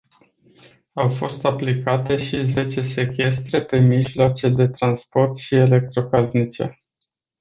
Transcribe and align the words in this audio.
Au 0.95 1.09
fost 1.09 1.43
aplicate 1.45 2.17
și 2.17 2.43
zece 2.45 2.81
sechestre 2.81 3.63
pe 3.65 3.77
mijloace 3.77 4.49
de 4.49 4.67
transport 4.67 5.35
și 5.37 5.55
electrocasnice. 5.55 6.77